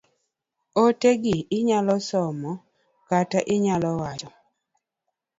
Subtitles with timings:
[0.83, 2.37] Ote gi inyalo som
[3.09, 4.27] kata inyalo wachi.